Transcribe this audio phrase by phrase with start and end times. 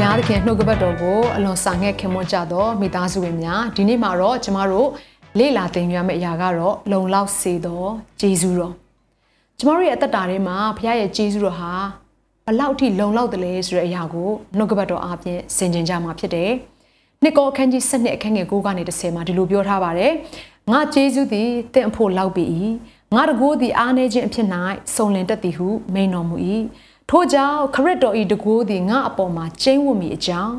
[0.00, 4.88] ဘုရားသခင်နှုတ်ကပတ်တော်ကိုအလွန်စာငဲ့ခင်မွန်းကြတော့မိသားစုဝင်များဒီနေ့မှာတော့ကျမတို့
[5.38, 7.84] လေ့လာသင်ယူရမယ့်အရာကတော့လုံလောက်စေသော
[8.20, 8.74] ဂျေဇုတော်
[9.58, 11.72] ကျမတို့ရဲ့အသက်တာထဲမှာဘုရားရဲ့ဂျေဇုတော်ဟာ
[12.46, 16.50] ဘလောက်ထိလုံလောက်တယ်လဲဆိုတဲ့အရာကိုနှုတ်ကပတ်တော်အပြင်ဆင်ခြင်ကြမှာဖြစ်တယ်
[17.22, 20.12] နှစ်ကောအခန်းကြီး7နှစ်အခန်းငယ်9ကနေ10မှာဒီလိုပြောထားပါတယ်
[20.70, 22.46] ငါဂျေဇုသည်တင့်အဖို့လောက်ပြီ
[23.14, 24.46] ငါတကိုးသည်အားနေခြင်းအဖြစ်၌
[24.94, 26.36] စုံလင်တတ်သည်ဟုမိန်တော်မူ၏
[27.12, 30.54] ထို့ကြောင့်ခရစ်တော်ဤတကိုးသည်ငါအပေါ်မှာကျင်းဝတ်မိအကြောင်း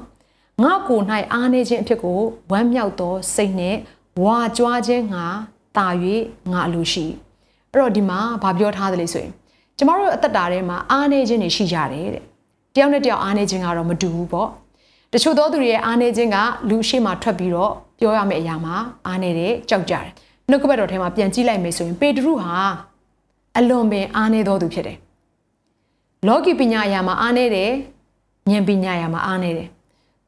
[0.64, 1.04] ငါကိုယ်၌
[1.34, 2.20] အားနေခြင်းအဖြစ်ကို
[2.52, 3.78] ဝမ်းမြောက်သောစိတ်နှင့်
[4.24, 5.26] ဝါကြွားခြင်းငါ
[5.78, 5.88] တာ၍
[6.52, 7.06] ငါအလိုရှိ
[7.72, 9.34] အဲ့တော့ဒီမှာဗာပြောထားသလဲဆိုရင်
[9.78, 12.24] ကျမတို့အသက်တာထဲမှာအားနေခြင်းတွေရှိကြတယ်တဲ့
[12.76, 14.50] တယောက်နဲ့တယောက်အားနေခြင်းကတော့မတူဘူးပေါ့
[15.14, 16.38] တချို့သောသူတွေရဲ့အားနေခြင်းက
[16.70, 18.76] လူရှိမှထွက်ပြီးတော့ပြောရမယ့်အရာမှာ
[19.08, 20.08] အားနေတဲ့ကြောက်ကြတယ်
[20.50, 22.52] နှုတ်ကပတ်တော်ထဲမှာပြန်ကြည့်လိုက်မယ်ဆိုရင်ပေတရုဟာ
[23.58, 24.98] အလွန်ပင်အားနေသောသူဖြစ်တယ်
[26.28, 27.72] လောကီပညာအရာမှာအားနေတယ်
[28.50, 29.68] ဉာဏ်ပညာအရာမှာအားနေတယ်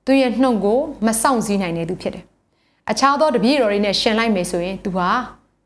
[0.06, 2.24] သူရဲ့နှုတ်ကိုမဆောင်စည်းနိုင်တဲ့သူဖြစ်တယ်
[2.92, 5.10] အခြားသောတပည့်တော်တွေနဲ့ရှင်လိုက်မယ်ဆိုရင်သူဟာ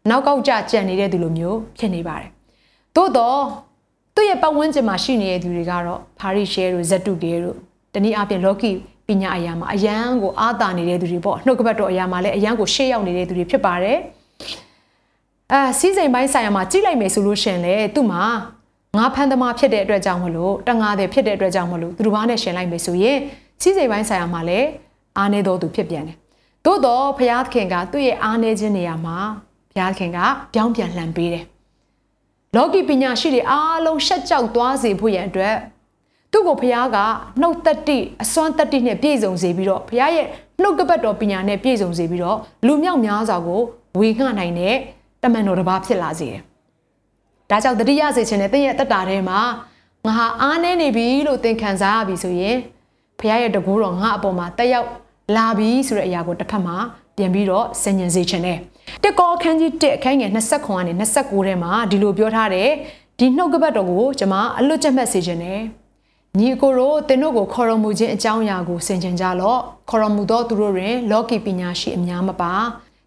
[0.09, 2.29] နောက်ကောက်ကြကြံနေတဲ့သူလိုမျိုးဖြစ်နေပါတယ်
[2.95, 3.41] သို့တော့
[4.15, 7.57] သူ့ရဲ့ပတ်ဝန်းကျင်မှာရှိနေတဲ့သူတွေကတော့ဖာရိရှဲတို့ဇက်တုတေတို့
[7.93, 8.71] တနည်းအားဖြင့်လောကီ
[9.07, 13.97] ပညာအရာမှာအယံကိုအာသာနေတဲ့သူတွေပေါ့နှုတ်ကပတ်တော်အရာမှာလည်းအယံကိုရှေ့ရောက်နေတဲ့သူတွေဖြစ်ပါတယ်
[15.51, 18.23] အဲစီးစိမ်ပိုင်းဆိုင်ရာမှာကြည့်လိုက်မယ်ဆိုလို့ရှင်လေသူ့မှာ
[18.97, 23.17] ငါဖန်သမားဖြစ်တဲ့အတွက်ကြောင့်မလို့တငါတဲ့ဖြစ်တဲ့အတွက်ကြောင့်မလို့သူတို့ဘာနဲ့ရှင်လိုက်မယ်ဆိုရင်
[23.61, 24.67] စီးစိမ်ပိုင်းဆိုင်ရာမှာလည်း
[25.17, 26.17] အားနေတော်သူဖြစ်ပြန်တယ်
[26.65, 29.17] သို့တော့ဘုရားသခင်ကသူ့ရဲ့အားနေခြင်းနေရာမှာ
[29.71, 30.19] ဘုရားသခင်က
[30.53, 31.45] ပြောင်းပြန်လှန်ပေးတယ်
[32.55, 35.55] လောကီပညာရှိတွေအားလုံးရှက်ကြောက်သွားစေဖို့ရန်အတွက်
[36.31, 36.97] သူ့ကိုဘုရားက
[37.41, 40.27] နှုတ်သက်တိအစွမ်းသက်တိနဲ့ပြည့်စုံစေပြီးတော့ဘုရားရဲ့
[40.61, 43.61] နှုတ်ကပတ်တော်ပညာနဲ့ပြည့်စုံစေပြီးတော့လူမြောက်များစွာကို
[43.99, 44.75] ဝေငှနိုင်တဲ့
[45.23, 46.41] တမန်တော်တစ်ပါးဖြစ်လာစေတယ်။
[47.49, 49.39] ဒါကြောင့်တတိယစေခြင်းနဲ့သင်ရဲ့တက်တာထဲမှာ
[50.07, 52.57] ငါဟာအားနေနေပြီလို့သင်ခံစားရပြီဆိုရင်
[53.19, 54.87] ဘုရားရဲ့တကူတော်ငါအပေါ်မှာတက်ရောက်
[55.35, 56.77] လာပြီဆိုတဲ့အရာကိုတစ်ဖက်မှာ
[57.17, 58.57] ပြန်ပြီးတော့ဆင်ញင်စေခြင်းနဲ့
[59.03, 62.69] တက်ကောအခန်းကြီး1အခန်းငယ်20ခွန်ကနေ29ထဲမှာဒီလိုပြောထားတယ်
[63.19, 65.59] ဒီနှုတ်ကပတ်တော်ကိုကျွန်မအလွတ်ချက်မှတ်စေခြင်းနဲ့
[66.39, 69.59] ညီကိုတို့သင်တို့ကိုခေါ်တော်မူခြင်းအကြောင်းအရာကိုဆင်ခြင်ကြလော့
[69.89, 72.53] ခေါ်တော်မူသောသူတို့တွင် လောကီပညာရှိအများမပါ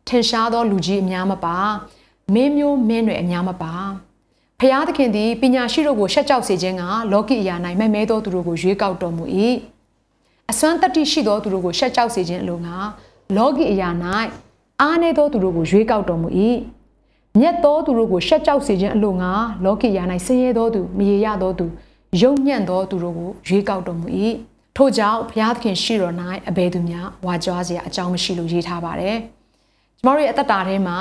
[0.08, 1.56] ထင်ရှားသောလူကြီးအများမပါ
[2.34, 3.74] မင်းမျိုးမင်းတွေအများမပါ
[4.62, 6.82] ဖျားသခင်သည်ပညာရှိတို့ကိုရှက်ကြောက်စေခြင်းက
[7.12, 9.24] လောကီအရာ၌မဲ့မဲသောသူတို့ကိုရွေးကောက်တော်မူ၏
[10.50, 12.76] အစွမ်းတတ္တိရှိသောသူတို့ကိုရှက်ကြောက်စေခြင်းအလိုငါ
[13.36, 13.88] လောကီအရာ၌
[14.80, 16.28] အားနည်းသောသူတို့ကိုရွေးကောက်တော်မူ၏
[17.38, 19.32] မြတ်သောသူတို့ကိုရှက်ကြောက်စေခြင်းအလိုငါ
[19.64, 21.66] လောကီအရာ၌ဆင်းရဲသောသူမရေရသောသူ
[22.22, 24.06] ယုံညံ့သောသူတို့ကိုရွေးကောက်တော်မူ၏
[24.76, 26.14] ထို့ကြောင့်ဘုရားသခင်ရှိတော်၌
[26.48, 29.16] အဘယ်သူများဝါကြွားစရာအကြောင်းမရှိလို့ရေးထားပါတယ်
[29.98, 30.98] ကျမတို့ရဲ့အသက်တာထဲမှာ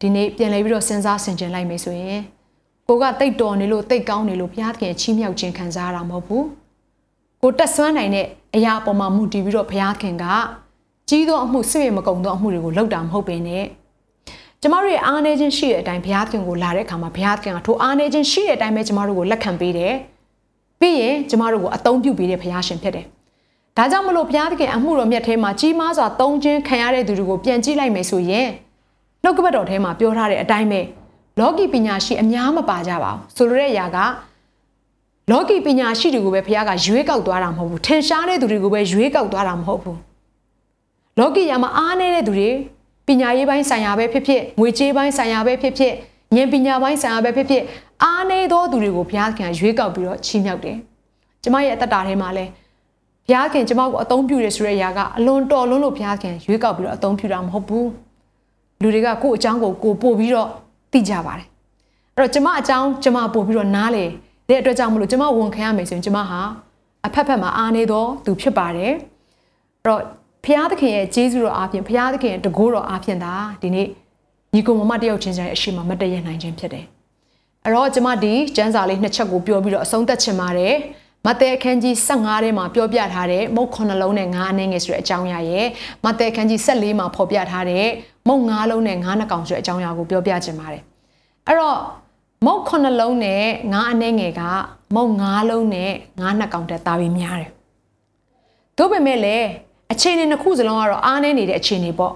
[0.00, 2.20] ဒီနေ့ပြန်လဲပြီးတော့စဉ်းစားဆင်ခြင်လိုက်မယ်ဆိုရင်
[2.92, 6.46] ကိုကတိတ်တော်နေလို့တိတ်ကောင်းနေလို့ဘုရားသခင်ချီးမြှောက်ခြင်းခံစားရတာမဟုတ်ဘူး
[7.42, 10.24] ကိုတက်ဆွမ်းနိုင်တဲ့အရာအပေါ်မှာမူတည်ပြီးတော့ဘုရားသခင်က
[11.08, 13.64] ကြီးသောအမှုဆွေမကုံသောအမှုတွေကိုလုပ်တာမဟုတ်ပင်နဲ့
[14.60, 19.94] ကျမတို့ရဲ့အားနည်းခြင်းရှိတဲ့အတိုင်းဘုရားသခင်ကိုလာတဲ့အခါမှာဘုရားသခင်ကထိုအားနည်းခြင်းရှိတဲ့အတိုင်းပဲကျမတို့ကိုလက်ခံပေးတယ်
[20.80, 23.06] ပြီးရင်ကျမတို့ကိုအသုံးပြုပေးတဲ့ဘုရားရှင်ဖြစ်တယ်
[23.76, 28.48] ဒါကြောင့်မလို့ဘုရားသခင်အမှုတော်မြတ်ထဲမှာကြီးမားစွာသုံးခြင်းခံရတဲ့သူတွေကိုပြန်ကြည့်လိုက်မယ်ဆိုရင်
[29.22, 30.80] နှုတ်ကပတ်တော်ထဲမှာပြောထားတဲ့အတိုင်းပဲ
[31.38, 33.98] လောကီပညာရှိအများမပါကြပါဘူးဆိုလိုတဲ့အရာက
[35.30, 39.98] လောကီပညာရှိတွေကိုပဲဘုရားကရွေးကောက်သွားတာမဟုတ်ဘူးထင်ရှားတဲ့သူတွေကိုပဲရွေးကောက်သွားတာမဟုတ်ဘူး
[41.18, 42.50] လောကီယာမှာအားနေတဲ့သူတွေ
[43.06, 45.92] ပညာရေးပိုင်းဆိုင်ရာပဲဖြစ်ဖြစ်ငွေကြေးပိုင်းဆိုင်ရာပဲဖြစ်ဖြစ်
[46.36, 47.62] ဉာဏ်ပညာပိုင်းဆိုင်ရာပဲဖြစ်ဖြစ်
[48.02, 50.76] အားနေသောသူတွေကိုဘုရားခင်ရွေးကောက်ပြီးတော့ချီးမြှောက်တယ်
[51.42, 52.44] ကျမရဲ့အသက်တာထဲမှာလဲ
[53.26, 57.88] ဘုရားခင်ကျမကိုအသုံးပြုရဆိုတဲ့အရာကအလွန်တော်လွန်းလို့ဘုရားခင်ရွေးကောက်ပြီးတော့အသုံးပြုတာမဟုတ်ဘူး
[58.82, 60.48] လူတွေကကိုယ့်အကြောင်းကိုကိုပို့ပြီးတော့
[60.92, 61.46] သိကြပါတယ်
[62.16, 64.04] အဲ့တော့ကျမအကြောင်းကျမပို့ပြီးတော့နားလေ
[64.48, 66.40] တဲ့အတွက်ကြောင့်မလို့ကျမဝန်ခံရမယ်ဆိုရင်ကျမဟာ
[67.06, 70.02] အဖက်ဖက်မှာအားနေသောသူဖြစ်ပါတယ်အဲ့တော့
[70.44, 73.86] ဖျားသခင်ရဲ့ဂျေဇုတော်အားဖြင့်ဖျားသခင်ရဲ့တကိုးတော်အားဖြင့်ဒါဒီနေ့
[74.54, 76.84] ညီကိုမမတယောက်ချင်းချင်းအရှိမမတည့်ရနိုင်ခြင်းဖြစ်တယ်
[77.64, 80.74] အဲ့တော့ကျမဒီကျမ်းစာလေးနှစ်ချက်ကိုပြောပြီးတော့အဆုံးသတ်ချင်ပါတယ်
[81.26, 85.66] မဿဲအခန်းကြီး15ထဲမှာပြောပြထားတဲ့မုတ်9လုံးနဲ့9အနှင်းငယ်ဆိုတဲ့အကြောင်းအရာရဲ့
[86.04, 87.86] မဿဲအခန်းကြီး14မှာဖော်ပြထားတဲ့
[88.28, 90.82] မုတ်9လုံးနဲ့9နှကောင်ဆိုတဲ့အကြောင်းအရာကိုပြောပြချင်ပါတယ်
[91.46, 91.78] အဲ့တော့
[92.46, 94.42] မုတ်9လုံးနဲ့9အနှင်းငယ်က
[94.96, 97.50] မုတ်9လုံးနဲ့9နှကောင်တက်တာပြီးများတယ်
[98.76, 99.46] သို့ပေမဲ့လည်း
[99.92, 102.12] အခြေအနေနှစ်ခုစလုံးကတော့အားနည်းနေတဲ့အခြေအနေပေါ့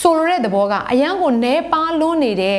[0.00, 2.58] ဆိုလိုတဲ့သဘောကအယံကိုနဲပါလွန်းနေတဲ့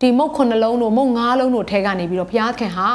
[0.00, 2.88] ဒီမုတ်ခုနှလုံးတို့မုတ်ငါးလုံးတို့ထဲကနေပြီးတော့ဘုရားခင်ဟာ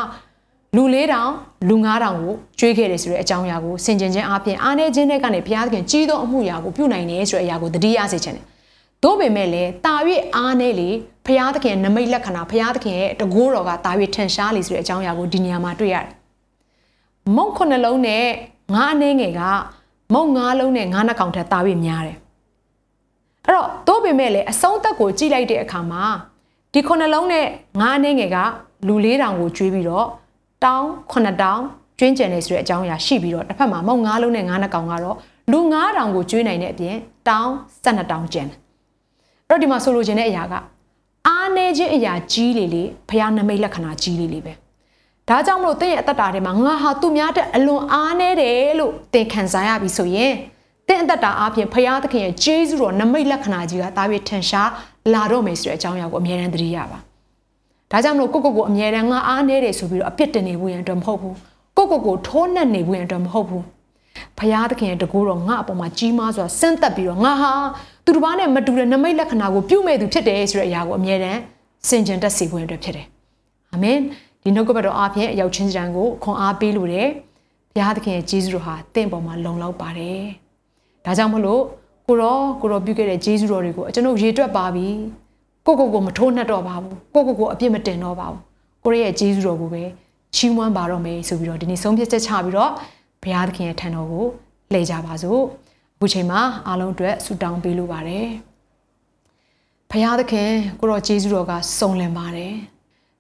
[0.75, 1.31] လူ၄တောင်
[1.69, 8.45] လူ၅တောင်ကိုကျွေးခဲ့တယ်ဆိုတဲ့အကြောင်းအရာကိုဆင်ခြင်ခြင်းအပြင်အားနည်းခြင်းတွေကနေဘုရားခင်ကြီးသောအမှုရာကိုပြုနိုင်တယ်ဆိုတဲ့အရာကိုတတိယစေချင်တယ်။
[9.03, 9.95] သို့ပေမဲ့လည်းတာ၍
[10.35, 10.89] အားနည်းလေ
[11.25, 16.13] ဘုရားသခင်နမိတ်လက္ခဏာဘုရားသခင်ရဲ့တကိုးတော်ကတာ၍ထင်ရှားလေဆိုတဲ့အကြောင်းအရာကိုဒီနေရာမှာတွေ့ရတယ်။
[17.35, 18.25] မုတ်ခုနှလုံးနဲ့
[18.73, 19.41] ငါးအနေငယ်က
[20.13, 22.17] မုတ်ငါးလုံးနဲ့ငါးနှကောင်ထက်တာ၍များတယ်။
[23.45, 26.03] အဲ့တော့သို့ပေမဲ့လည်းအဆုံးသက်ကိုကြည့်လိုက်တဲ့အခါမှာ
[26.73, 27.45] ဒီခုနှလုံးနဲ့
[27.79, 28.37] ငါးအနေငယ်က
[28.87, 30.07] လူ၄တောင်ကိုကျွေးပြီးတော့
[30.63, 31.63] တောင်း9တောင်း
[31.99, 35.17] ကျွင်းကျန်နေဆိုတဲ့အကြောင်းအရာရှိပြီးတော့တစ်ဖက်မှာမုံ9လုံးနဲ့9နှကောင်ကတော့
[35.51, 36.95] လူ9တောင်ကိုကျွေးနိုင်တဲ့အပြင်
[37.29, 37.51] တောင်း
[37.85, 38.57] 12တောင်းကျန်တယ်။
[39.49, 40.53] အဲ့တော့ဒီမှာဆိုလိုချင်တဲ့အရာက
[41.27, 44.53] အားနေခြင်းအရာကြီးလေလေဖះနမိတ်လက္ခဏာကြီးလေလေပဲ။
[45.29, 50.33] ဒါကြောင့်မလို့တင့်ရဲ့အသက်တာထဲမှာငါဟာသူများတဲ့အလွန်အားနေတယ်လို့သင်ခံစားရပြီဆိုရင်
[50.87, 54.69] တင့်အသက်တာအပြင်ဖះသခင်ရဲ့ဂျေဇုတော်နမိတ်လက္ခဏာကြီးကတာပြီးထင်ရှား
[55.13, 56.99] လာတော့မယ်ဆိုတဲ့အကြောင်းအရာကိုအမြဲတမ်းသတိရပါ။
[57.91, 61.35] ဒါကြောင့်မလို့ကိုကိုကိုအမြဲတမ်းငါအားနေတယ်ဆိုပြီးတော့အပြစ်တင်နေဖို့ရန်အတွက်မဟုတ်ဘူး
[61.77, 63.63] ကိုကိုကိုထိုးနှက်နေဖို့ရန်အတွက်မဟုတ်ဘူး
[64.37, 67.51] ဖရာသခင်ရဲ့တကူတော်ငါအပေါ်မှာကြီးမားစွာဆင့်သက်ပြီးတော့ငါဟာ
[68.05, 71.39] သူတစ်ပါးနဲ့မတူတဲ့နမိတ်လက္ခဏာကိုပြုမဲ့သူဖြစ်တယ်ဆိုတဲ့အရာကိုအမြဲတမ်း
[71.89, 73.07] စင်ကြင်တက်စေဖို့အတွက်ဖြစ်တယ်
[73.73, 73.97] အာမင်
[74.41, 77.07] ဒီနှုတ်ကပတ်တော်အားဖြင့်အရောက်ချင်းစံကိုခွန်အားပေးလို့တယ်
[77.73, 80.21] ဘုရားသခင်ရဲ့ဂျေဇုတော်ဟာတင့်ပေါ်မှာလုံလောက်ပါတယ်
[81.05, 81.61] ဒါကြောင့်မလို့
[82.07, 84.87] ကိုရောကိုရောပြုခဲ့တဲ့ဂျေဇုတော်တွေကိုကျွန်တော်ရေတွက်ပါပြီ
[85.65, 88.39] ကိုကိုကိုမထိုးနှက်တော့ပါဘူးကိုကိုကိုအပြစ်မတင်တော့ပါဘူး
[88.83, 89.83] ကိုရဲ့ဂျေဇုတော်ကိုပဲ
[90.35, 92.71] ချီးမွမ်းပါတော့မယ်ဆိုပြီးတော့ဒီနေ့ဆုံးဖြတ်ချက်ချပြီးတော့
[93.23, 94.25] ဘုရားသခင်ရဲ့ထံတော်ကို
[94.71, 95.41] လှည့်ကြပါစို့
[95.95, 98.27] အခုချိန်မှာအားလုံးအတွက်ဆုတောင်းပေးလိုပါတယ်
[99.91, 102.53] ဘုရားသခင်ကိုရောဂျေဇုတော်ကစုံလင်ပါတယ်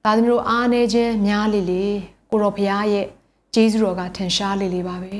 [0.05, 1.85] ဒါသမီးတို့အားနေခြင်းများလေလေ
[2.31, 3.05] ကိုရောဘုရားရဲ့
[3.55, 5.13] ဂျေဇုတော်ကထင်ရှားလေလေပါပဲ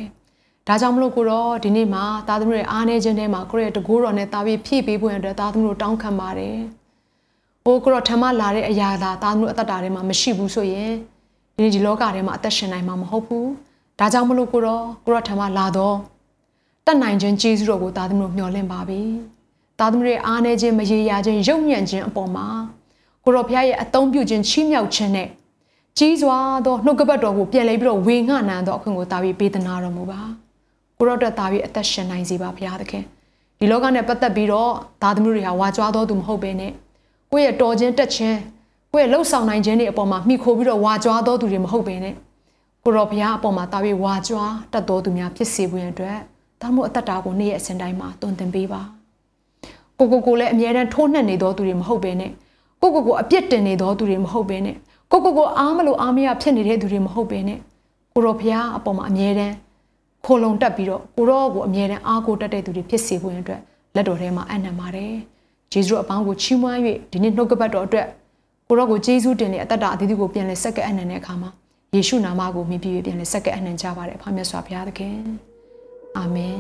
[0.68, 6.58] ဒါကြောင့်မလို့ကိုတော့ဒီနေ့မှာသားသမီးတွေအားနေခြင်းထဲမှာကိုရဲ့တကူတော်နဲ့တာပြီးဖြည့်ပေးဖို့အတွက်သားသမီးတို့တောင်းခံပါတယ်။
[7.68, 10.92] ဟိုကိုတော့ထမလာတဲ့အရာသာသားမျိုးအသက်တာထဲမှာမရှိဘူးဆိုရင်
[11.58, 13.50] ဒီဒီလောကထဲမှာအသက်ရှင်နိုင်မှာမဟုတ်ဘူး
[14.00, 15.96] ဒါကြောင့်မလို့ကိုတော့ကိုတော့ထမလာတော့
[16.86, 19.02] တတ်နိုင်ခြင်းကျေးဇူးတော်ကိုသားသမီးတို့မျှော်လင့်ပါပြီ
[19.80, 22.48] သားသမီးတွေအားနေခြင်းမရေရာခြင်းရုပ်ညံ့ခြင်းအပေါ်မှာ
[23.24, 25.28] ကိုတော့ဖခင်ရဲ့အသုံးပြုခြင်းချီးမြှောက်ခြင်းနဲ့
[25.98, 30.22] ကြီးစွာသောနှုတ်ကပတ်တော်ကိုပြန်လဲပြီးတော့ဝေငှနံသောအခွင့်ကိုတာပြီးပေးသနာတော်မူပါ
[30.98, 33.04] ကိုတော့တက်တာပြီးအသက်ရှင်နိုင်စေပါဘုရားသခင်
[33.60, 34.72] ဒီလောကနဲ့ပတ်သက်ပြီးတော့
[35.02, 36.72] သားသမီးတွေဟာဝါကြွားတော်သူမဟုတ်ဘဲနဲ့
[37.32, 38.38] ကိုယ့်ရဲ့တော်ခြင်းတက်ခြင်း
[38.94, 42.16] ကိုယ့်ရဲ့လှုပ်ဆောင်နိုင်ခြင်းတွေအပေါ်မှာမိခိုပြီးတော့ဝါကြွားတော်သူတွေမဟုတ်ဘဲနဲ့
[42.84, 46.18] ကိုတော်ဘုရားအပေါ်မှာတာပြီးဝါကြွားတတ်တော်သူများဖြစ်စေဖို့ရန်အတွက်
[46.62, 48.82] တောင်းမို့အသက်တာကိုနေ့ရက်အစဉ်တိုင်းမှာတွင်တင်ပေးပါ
[49.98, 52.32] ကိုကိုကိုလည်းအမြဲတမ်းထိုးနှက်နေတော်သူတွေမဟုတ်ဘဲနဲ့
[52.82, 54.76] ကိုကိုကိုအပြစ်တင်နေတော်သူတွေမဟုတ်ဘဲနဲ့
[55.12, 57.60] ကိုကိုကိုအားမလို့အားမရဖြစ်နေတဲ့သူတွေမဟုတ်ဘဲနဲ့
[58.14, 59.54] ကိုတော်ဘုရားအပေါ်မှာအမြဲတမ်း
[60.26, 63.62] ခိုလုံတက်ပြီးတော့ကိုရောကိုအမြဲတမ်းအားကိုတက်တဲ့သူတွေဖြစ်စေဖို့ရန်အတွက်
[63.96, 65.16] လက်တော်ထဲမှာအနံ့ပါတယ်။
[65.76, 66.80] ဂျေဇုအပေါင်းကိုချီးမွမ်း၍
[67.12, 68.08] ဒီနေ့နှုတ်ကပတ်တော်အတွက်
[68.68, 71.50] ကိုရောကိုဂျေဇုတင်တဲ့အသက်တာအသီးသီးကိုပြန်လဲဆက်ကပ်အနံ့တဲ့အခါမှာ
[71.96, 75.18] ယေရှုနာမကိုမြည်ပြီးပြန်လဲဆက်ကပ်အနံ့ကြပါတယ်အဖမြတ်စွာဘုရားသခင်
[76.18, 76.58] အာမင်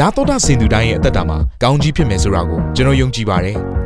[0.00, 3.58] နာတော်တာစင်သူတိုင်းရဲ့အသက်တာမှာကောင်းကြီးဖြစ်မယ်ဆိုတာကိုကျွန်တော်ယုံကြည်ပါတယ်။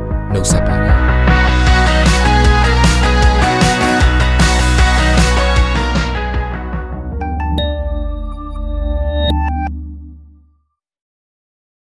[0.33, 0.90] နှုတ်ဆက်ပါတယ်